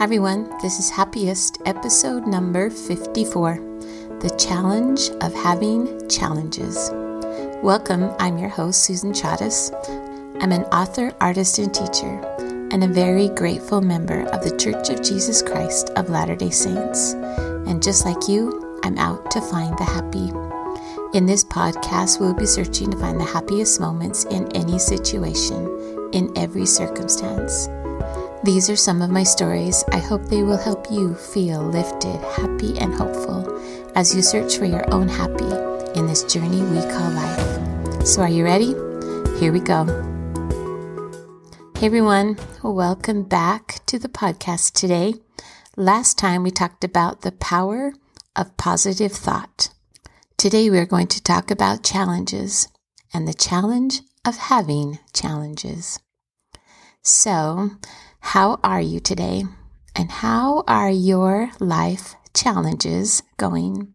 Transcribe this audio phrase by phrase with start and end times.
[0.00, 3.56] Hi everyone, this is Happiest, episode number 54
[4.22, 6.88] The Challenge of Having Challenges.
[7.62, 9.70] Welcome, I'm your host, Susan Chavez.
[10.40, 12.18] I'm an author, artist, and teacher,
[12.72, 17.12] and a very grateful member of the Church of Jesus Christ of Latter day Saints.
[17.68, 20.32] And just like you, I'm out to find the happy.
[21.12, 26.32] In this podcast, we'll be searching to find the happiest moments in any situation, in
[26.38, 27.68] every circumstance.
[28.42, 29.84] These are some of my stories.
[29.92, 33.60] I hope they will help you feel lifted, happy, and hopeful
[33.94, 35.44] as you search for your own happy
[35.98, 38.06] in this journey we call life.
[38.06, 38.68] So, are you ready?
[39.38, 39.84] Here we go.
[41.76, 45.16] Hey everyone, welcome back to the podcast today.
[45.76, 47.92] Last time we talked about the power
[48.34, 49.68] of positive thought.
[50.38, 52.68] Today we are going to talk about challenges
[53.12, 56.00] and the challenge of having challenges.
[57.02, 57.72] So,
[58.20, 59.44] how are you today?
[59.96, 63.94] And how are your life challenges going?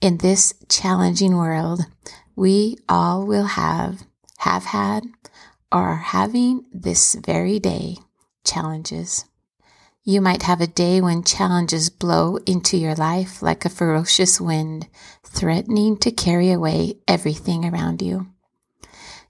[0.00, 1.80] In this challenging world,
[2.34, 4.02] we all will have,
[4.38, 5.04] have had,
[5.72, 7.96] or are having this very day
[8.44, 9.24] challenges.
[10.04, 14.88] You might have a day when challenges blow into your life like a ferocious wind,
[15.24, 18.28] threatening to carry away everything around you.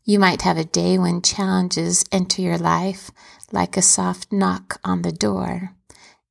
[0.08, 3.10] You might have a day when challenges enter your life
[3.50, 5.72] like a soft knock on the door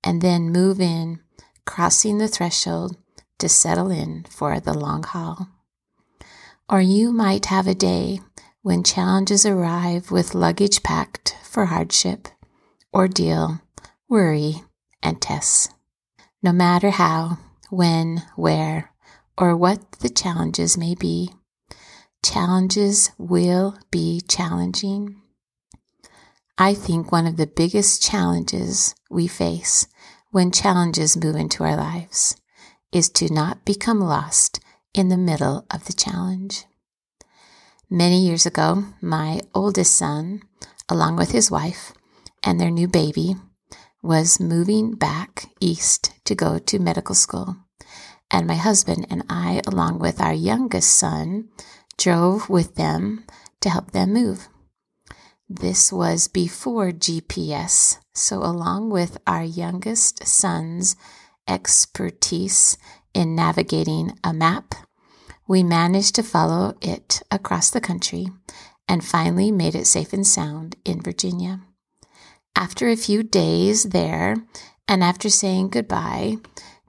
[0.01, 1.19] and then move in,
[1.65, 2.95] crossing the threshold
[3.37, 5.49] to settle in for the long haul.
[6.69, 8.21] Or you might have a day
[8.61, 12.29] when challenges arrive with luggage packed for hardship,
[12.93, 13.59] ordeal,
[14.07, 14.63] worry,
[15.03, 15.67] and tests.
[16.41, 18.93] No matter how, when, where,
[19.37, 21.33] or what the challenges may be,
[22.25, 25.21] challenges will be challenging.
[26.57, 29.87] I think one of the biggest challenges we face
[30.31, 32.35] when challenges move into our lives
[32.91, 34.59] is to not become lost
[34.93, 36.65] in the middle of the challenge.
[37.91, 40.41] Many years ago, my oldest son,
[40.89, 41.93] along with his wife
[42.41, 43.35] and their new baby,
[44.01, 47.57] was moving back east to go to medical school.
[48.31, 51.49] And my husband and I, along with our youngest son,
[51.97, 53.25] drove with them
[53.61, 54.47] to help them move.
[55.47, 60.95] This was before GPS, so along with our youngest son's
[61.47, 62.77] expertise
[63.13, 64.73] in navigating a map,
[65.47, 68.27] we managed to follow it across the country
[68.87, 71.61] and finally made it safe and sound in Virginia.
[72.55, 74.37] After a few days there,
[74.87, 76.37] and after saying goodbye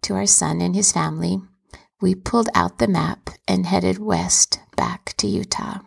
[0.02, 1.40] to our son and his family,
[2.00, 5.80] we pulled out the map and headed west back to Utah.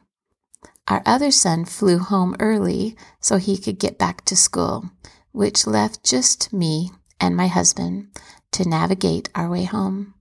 [0.88, 4.90] Our other son flew home early so he could get back to school,
[5.32, 8.08] which left just me and my husband
[8.54, 10.16] to navigate our way home.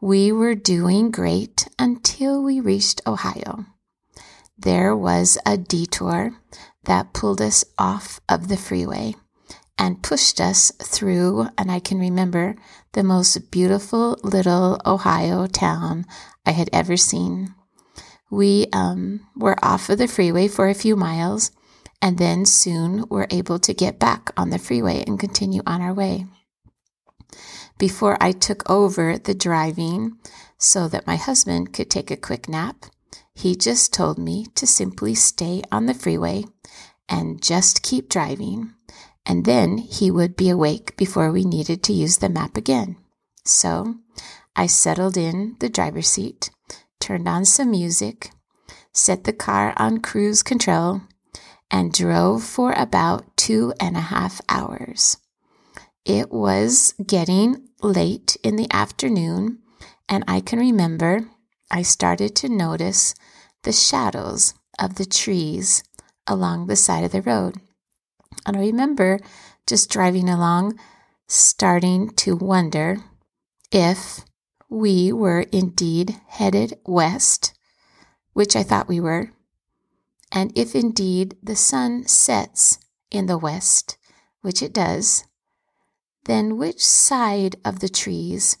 [0.00, 3.66] We were doing great until we reached Ohio.
[4.56, 6.32] There was a detour
[6.84, 9.14] that pulled us off of the freeway
[9.78, 12.56] and pushed us through, and I can remember
[12.94, 16.04] the most beautiful little Ohio town
[16.44, 17.54] I had ever seen
[18.30, 21.50] we um, were off of the freeway for a few miles
[22.00, 25.94] and then soon were able to get back on the freeway and continue on our
[25.94, 26.26] way.
[27.78, 30.18] Before I took over the driving
[30.58, 32.86] so that my husband could take a quick nap,
[33.34, 36.44] he just told me to simply stay on the freeway
[37.08, 38.74] and just keep driving,
[39.24, 42.96] and then he would be awake before we needed to use the map again.
[43.44, 43.94] So
[44.56, 46.50] I settled in the driver's seat
[47.00, 48.30] turned on some music,
[48.92, 51.02] set the car on cruise control,
[51.70, 55.18] and drove for about two and a half hours.
[56.04, 59.58] It was getting late in the afternoon,
[60.08, 61.28] and I can remember
[61.70, 63.14] I started to notice
[63.62, 65.82] the shadows of the trees
[66.26, 67.56] along the side of the road.
[68.46, 69.20] And I remember
[69.66, 70.78] just driving along,
[71.26, 72.98] starting to wonder
[73.70, 74.24] if
[74.68, 77.54] we were indeed headed west,
[78.32, 79.32] which I thought we were,
[80.30, 82.78] and if indeed the sun sets
[83.10, 83.96] in the west,
[84.42, 85.24] which it does,
[86.26, 88.56] then which side of the trees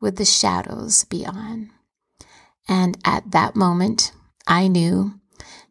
[0.00, 1.70] would the shadows be on?
[2.68, 4.12] And at that moment,
[4.46, 5.20] I knew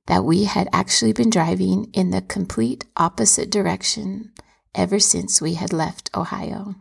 [0.07, 4.31] that we had actually been driving in the complete opposite direction
[4.73, 6.75] ever since we had left Ohio.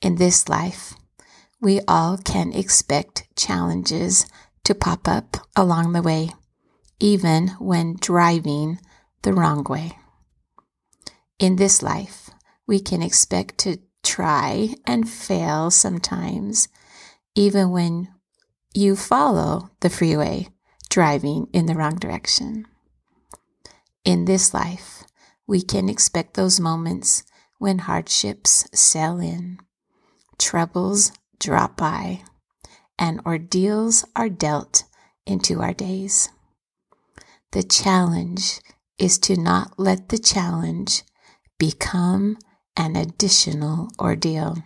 [0.00, 0.94] In this life,
[1.60, 4.26] we all can expect challenges
[4.64, 6.30] to pop up along the way,
[6.98, 8.78] even when driving
[9.22, 9.92] the wrong way.
[11.38, 12.30] In this life,
[12.66, 16.68] we can expect to try and fail sometimes,
[17.34, 18.08] even when
[18.72, 20.48] you follow the freeway
[20.88, 22.66] driving in the wrong direction.
[24.04, 25.04] In this life,
[25.46, 27.24] we can expect those moments
[27.58, 29.58] when hardships sail in,
[30.38, 32.22] troubles drop by,
[32.98, 34.84] and ordeals are dealt
[35.26, 36.28] into our days.
[37.52, 38.60] The challenge
[38.98, 41.02] is to not let the challenge
[41.58, 42.36] become
[42.76, 44.56] an additional ordeal.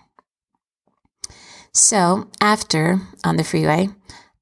[1.72, 3.88] So, after on the freeway,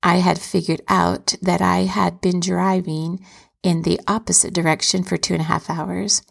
[0.03, 3.25] I had figured out that I had been driving
[3.63, 6.23] in the opposite direction for two and a half hours.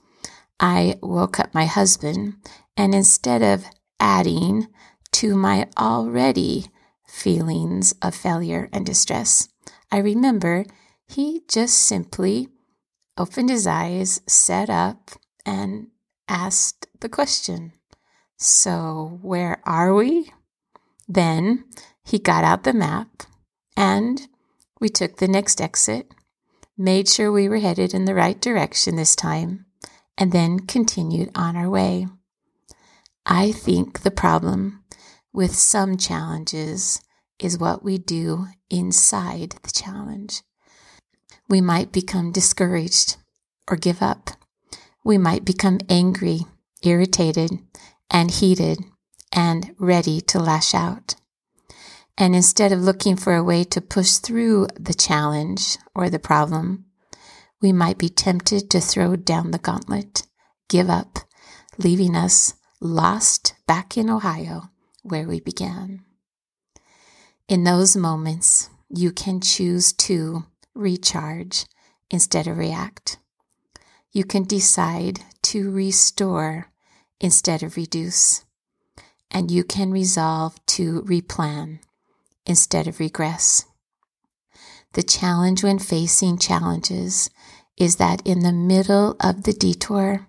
[0.60, 2.36] I woke up my husband,
[2.76, 3.66] and instead of
[4.00, 4.68] adding
[5.14, 6.68] to my already
[7.08, 9.48] feelings of failure and distress,
[9.92, 10.66] I remember
[11.08, 12.48] he just simply
[13.18, 15.12] opened his eyes, sat up,
[15.46, 15.88] and
[16.28, 17.74] asked the question
[18.38, 20.32] So, where are we?
[21.08, 21.66] Then
[22.04, 23.24] he got out the map
[23.76, 24.28] and
[24.80, 26.14] we took the next exit,
[26.78, 29.66] made sure we were headed in the right direction this time,
[30.18, 32.08] and then continued on our way.
[33.26, 34.84] I think the problem
[35.34, 37.02] with some challenges
[37.40, 40.42] is what we do inside the challenge.
[41.50, 43.18] We might become discouraged
[43.70, 44.32] or give up.
[45.04, 46.42] We might become angry,
[46.84, 47.60] irritated,
[48.10, 48.80] and heated,
[49.32, 51.16] and ready to lash out.
[52.18, 56.86] And instead of looking for a way to push through the challenge or the problem,
[57.62, 60.28] we might be tempted to throw down the gauntlet,
[60.68, 61.20] give up,
[61.78, 64.72] leaving us lost back in Ohio
[65.02, 66.04] where we began.
[67.48, 71.66] In those moments, you can choose to recharge
[72.10, 73.18] instead of react.
[74.12, 76.72] You can decide to restore
[77.20, 78.44] instead of reduce.
[79.30, 81.80] And you can resolve to replan
[82.46, 83.66] instead of regress.
[84.94, 87.30] The challenge when facing challenges
[87.78, 90.28] is that in the middle of the detour,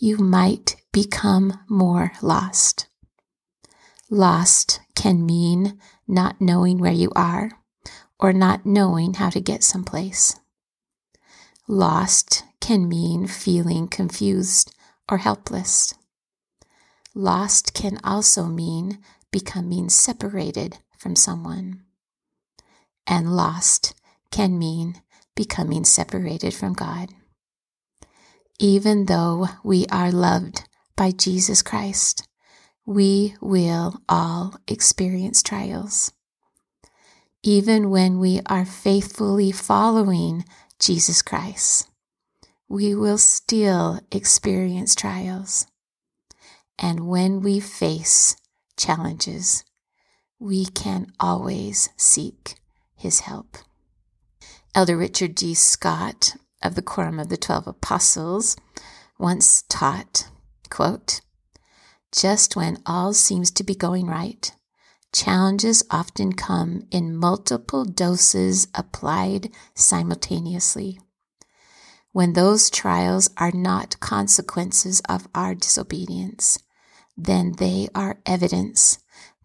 [0.00, 2.88] you might become more lost.
[4.12, 5.78] Lost can mean
[6.08, 7.52] not knowing where you are
[8.18, 10.34] or not knowing how to get someplace.
[11.68, 14.74] Lost can mean feeling confused
[15.08, 15.94] or helpless.
[17.14, 18.98] Lost can also mean
[19.30, 21.84] becoming separated from someone.
[23.06, 23.94] And lost
[24.32, 25.02] can mean
[25.36, 27.10] becoming separated from God.
[28.58, 30.64] Even though we are loved
[30.96, 32.26] by Jesus Christ,
[32.90, 36.12] we will all experience trials.
[37.40, 40.44] Even when we are faithfully following
[40.80, 41.88] Jesus Christ,
[42.68, 45.68] we will still experience trials.
[46.80, 48.34] And when we face
[48.76, 49.64] challenges,
[50.40, 52.56] we can always seek
[52.96, 53.58] his help.
[54.74, 55.54] Elder Richard G.
[55.54, 58.56] Scott of the Quorum of the Twelve Apostles
[59.16, 60.26] once taught,
[60.70, 61.20] quote,
[62.12, 64.52] just when all seems to be going right,
[65.12, 71.00] challenges often come in multiple doses applied simultaneously.
[72.12, 76.58] When those trials are not consequences of our disobedience,
[77.16, 78.98] then they are evidence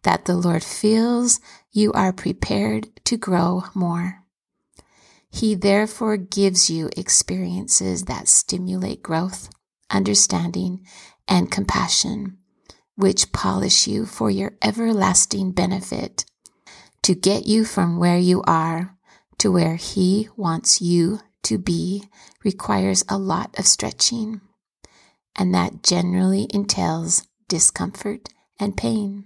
[0.04, 1.40] that the Lord feels
[1.72, 4.24] you are prepared to grow more.
[5.30, 9.50] He therefore gives you experiences that stimulate growth,
[9.92, 10.86] understanding,
[11.28, 12.38] and compassion,
[12.96, 16.26] which polish you for your everlasting benefit
[17.04, 18.96] to get you from where you are
[19.38, 22.06] to where He wants you to be
[22.44, 24.42] requires a lot of stretching,
[25.36, 29.26] and that generally entails discomfort and pain.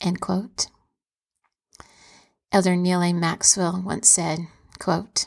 [0.00, 0.66] End quote.
[2.50, 3.12] Elder Neal A.
[3.12, 4.40] Maxwell once said,
[4.78, 5.26] quote,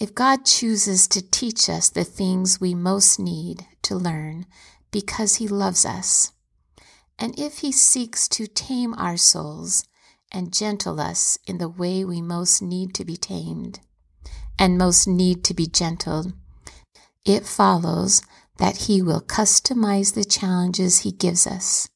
[0.00, 4.46] If God chooses to teach us the things we most need to learn
[4.90, 6.32] because He loves us,
[7.18, 9.84] and if He seeks to tame our souls
[10.32, 13.80] and gentle us in the way we most need to be tamed
[14.58, 16.32] and most need to be gentled,
[17.24, 18.22] it follows
[18.58, 21.88] that He will customize the challenges He gives us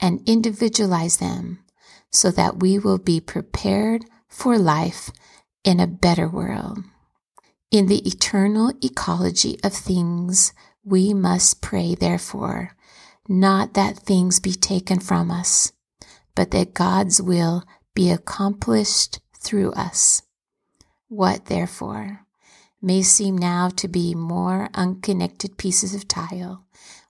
[0.00, 1.60] and individualize them
[2.10, 5.10] so that we will be prepared for life
[5.64, 6.78] in a better world.
[7.70, 10.52] In the eternal ecology of things,
[10.84, 12.74] we must pray, therefore,
[13.30, 15.70] not that things be taken from us,
[16.34, 17.62] but that God's will
[17.94, 20.22] be accomplished through us.
[21.06, 22.26] What, therefore,
[22.82, 26.64] may seem now to be more unconnected pieces of tile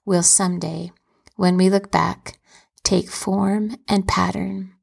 [0.05, 0.91] will someday
[1.37, 2.37] when we look back,
[2.83, 4.73] take form and pattern,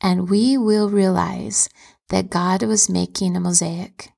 [0.00, 1.68] and we will realize
[2.08, 4.12] that God was making a mosaic.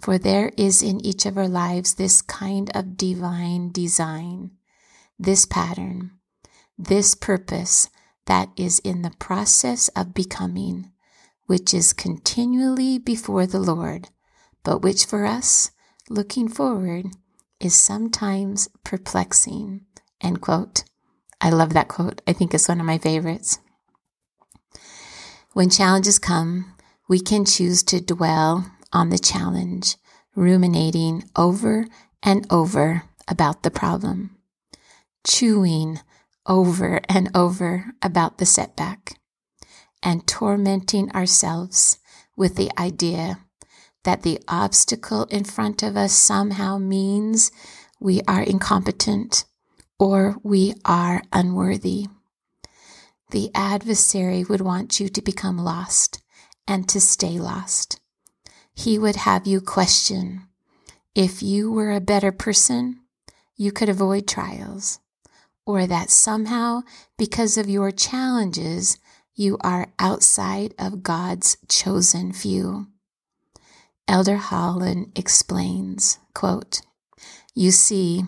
[0.00, 4.50] For there is in each of our lives this kind of divine design,
[5.24, 6.10] this pattern,
[6.78, 7.88] this purpose
[8.26, 10.90] that is in the process of becoming,
[11.46, 14.08] which is continually before the Lord,
[14.62, 15.70] but which for us,
[16.08, 17.06] looking forward,
[17.60, 19.82] is sometimes perplexing.
[20.20, 20.84] End quote.
[21.40, 22.22] I love that quote.
[22.26, 23.58] I think it's one of my favorites.
[25.52, 26.74] When challenges come,
[27.08, 29.96] we can choose to dwell on the challenge,
[30.34, 31.86] ruminating over
[32.22, 34.36] and over about the problem,
[35.26, 36.00] chewing
[36.46, 39.18] over and over about the setback,
[40.02, 41.98] and tormenting ourselves
[42.36, 43.38] with the idea
[44.04, 47.50] that the obstacle in front of us somehow means
[47.98, 49.44] we are incompetent
[49.98, 52.06] or we are unworthy.
[53.30, 56.22] The adversary would want you to become lost
[56.68, 58.00] and to stay lost.
[58.74, 60.42] He would have you question
[61.14, 63.00] if you were a better person,
[63.56, 64.98] you could avoid trials,
[65.66, 66.82] or that somehow,
[67.16, 68.98] because of your challenges,
[69.34, 72.86] you are outside of God's chosen few.
[74.06, 76.82] Elder Holland explains, quote,
[77.54, 78.24] You see,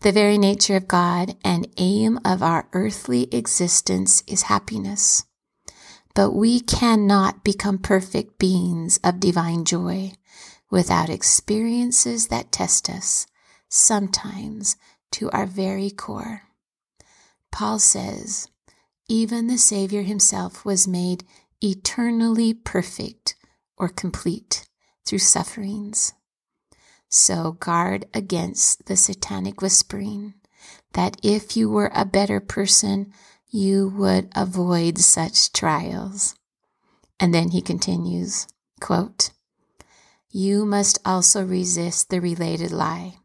[0.00, 5.24] the very nature of God and aim of our earthly existence is happiness.
[6.14, 10.12] But we cannot become perfect beings of divine joy
[10.70, 13.26] without experiences that test us,
[13.68, 14.76] sometimes
[15.12, 16.42] to our very core.
[17.50, 18.48] Paul says,
[19.08, 21.24] even the Savior himself was made
[21.60, 23.34] eternally perfect
[23.76, 24.68] or complete
[25.04, 26.12] through sufferings.
[27.08, 30.34] So guard against the satanic whispering
[30.92, 33.12] that if you were a better person,
[33.48, 36.36] you would avoid such trials.
[37.18, 38.46] And then he continues,
[38.80, 39.30] quote,
[40.30, 43.16] You must also resist the related lie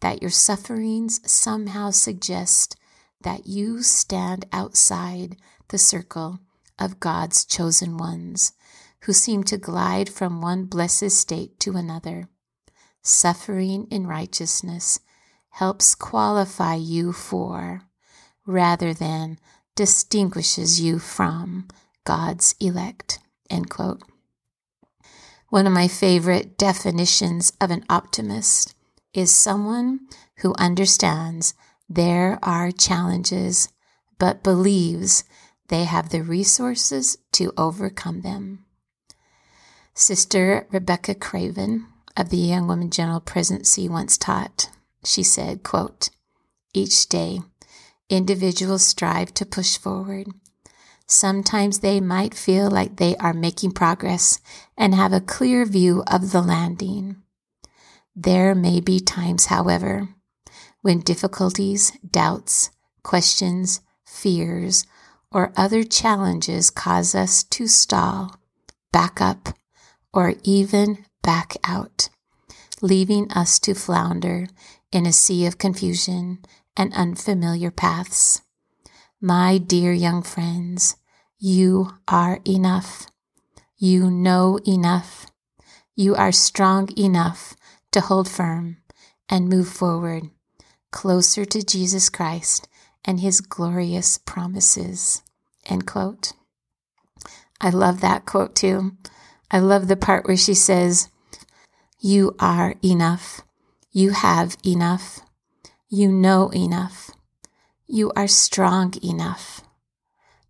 [0.00, 2.76] that your sufferings somehow suggest
[3.22, 5.36] that you stand outside
[5.68, 6.40] the circle
[6.78, 8.52] of God's chosen ones
[9.02, 12.28] who seem to glide from one blessed state to another
[13.02, 15.00] suffering in righteousness
[15.50, 17.82] helps qualify you for
[18.46, 19.38] rather than
[19.74, 21.68] distinguishes you from
[22.04, 23.18] God's elect.
[25.48, 28.74] One of my favorite definitions of an optimist
[29.12, 30.00] is someone
[30.36, 31.54] who understands
[31.90, 33.68] there are challenges
[34.18, 35.24] but believes
[35.68, 38.64] they have the resources to overcome them.
[39.92, 44.70] Sister Rebecca Craven of the Young Women General Presidency once taught.
[45.04, 46.10] She said, quote,
[46.72, 47.40] Each day,
[48.08, 50.28] individuals strive to push forward.
[51.06, 54.40] Sometimes they might feel like they are making progress
[54.76, 57.16] and have a clear view of the landing.
[58.14, 60.10] There may be times, however,
[60.82, 62.70] when difficulties, doubts,
[63.02, 64.86] questions, fears,
[65.32, 68.36] or other challenges cause us to stall,
[68.92, 69.50] back up,
[70.12, 72.08] or even back out,
[72.80, 74.48] leaving us to flounder
[74.90, 76.38] in a sea of confusion
[76.76, 78.42] and unfamiliar paths.
[79.20, 80.96] My dear young friends,
[81.38, 83.06] you are enough.
[83.76, 85.26] You know enough.
[85.94, 87.54] You are strong enough
[87.92, 88.78] to hold firm
[89.28, 90.30] and move forward
[90.90, 92.68] closer to Jesus Christ
[93.04, 95.22] and his glorious promises.
[95.66, 96.32] End quote.
[97.60, 98.92] I love that quote too.
[99.50, 101.08] I love the part where she says,
[101.98, 103.42] You are enough.
[103.90, 105.20] You have enough.
[105.88, 107.10] You know enough.
[107.86, 109.62] You are strong enough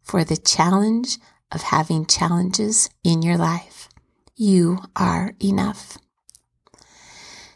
[0.03, 1.19] for the challenge
[1.51, 3.89] of having challenges in your life.
[4.37, 5.99] You are enough.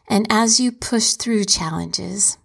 [0.08, 2.38] And as you push through challenges,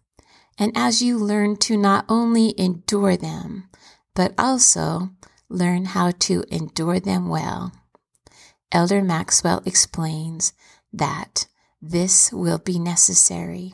[0.60, 3.70] and as you learn to not only endure them,
[4.14, 5.10] but also
[5.48, 7.72] learn how to endure them well,
[8.72, 10.54] Elder Maxwell explains
[10.92, 11.48] that
[11.82, 13.74] this will be necessary,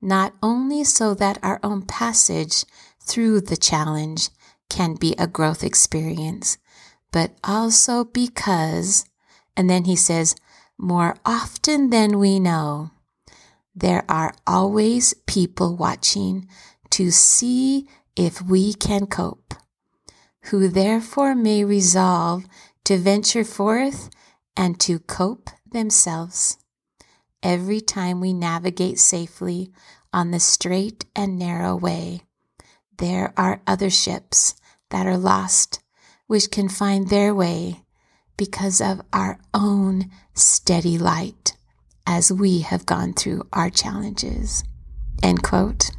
[0.00, 2.64] not only so that our own passage
[3.02, 4.30] through the challenge
[4.70, 6.56] can be a growth experience,
[7.10, 9.04] but also because,
[9.56, 10.36] and then he says,
[10.78, 12.90] more often than we know,
[13.74, 16.48] there are always people watching
[16.90, 19.54] to see if we can cope,
[20.44, 22.44] who therefore may resolve
[22.84, 24.10] to venture forth
[24.56, 26.58] and to cope themselves.
[27.42, 29.72] Every time we navigate safely
[30.12, 32.22] on the straight and narrow way,
[32.98, 34.54] there are other ships
[34.90, 35.82] that are lost,
[36.28, 37.82] which can find their way
[38.36, 41.56] because of our own steady light
[42.06, 44.64] as we have gone through our challenges.
[45.22, 45.90] End quote.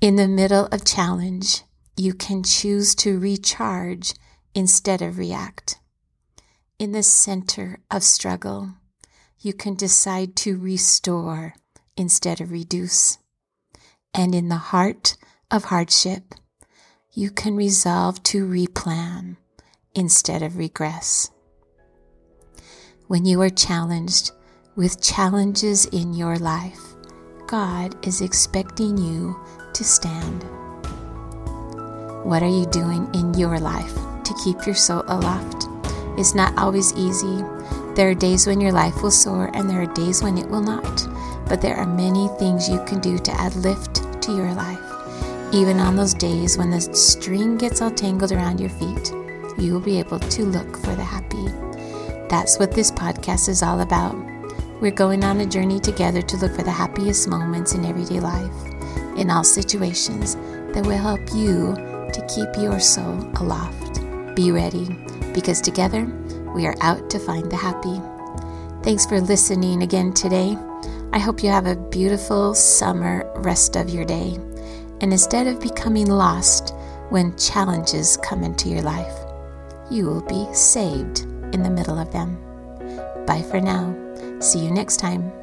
[0.00, 1.62] In the middle of challenge,
[1.96, 4.14] you can choose to recharge
[4.54, 5.78] instead of react.
[6.78, 8.74] In the center of struggle,
[9.38, 11.54] you can decide to restore
[11.96, 13.18] instead of reduce.
[14.14, 15.16] And in the heart
[15.50, 16.34] of hardship,
[17.12, 19.36] you can resolve to replan
[19.94, 21.30] instead of regress.
[23.08, 24.30] When you are challenged
[24.76, 26.80] with challenges in your life,
[27.46, 29.36] God is expecting you
[29.74, 30.44] to stand.
[32.24, 35.66] What are you doing in your life to keep your soul aloft?
[36.16, 37.42] It's not always easy.
[37.96, 40.62] There are days when your life will soar and there are days when it will
[40.62, 41.06] not.
[41.48, 44.78] But there are many things you can do to add lift to your life.
[45.52, 49.12] Even on those days when the string gets all tangled around your feet,
[49.58, 51.71] you will be able to look for the happy.
[52.32, 54.16] That's what this podcast is all about.
[54.80, 58.50] We're going on a journey together to look for the happiest moments in everyday life,
[59.18, 60.36] in all situations
[60.72, 64.00] that will help you to keep your soul aloft.
[64.34, 64.96] Be ready,
[65.34, 66.06] because together
[66.54, 68.00] we are out to find the happy.
[68.82, 70.56] Thanks for listening again today.
[71.12, 74.38] I hope you have a beautiful summer rest of your day.
[75.02, 76.72] And instead of becoming lost
[77.10, 79.18] when challenges come into your life,
[79.90, 82.38] you will be saved in the middle of them.
[83.26, 83.94] Bye for now.
[84.40, 85.41] See you next time.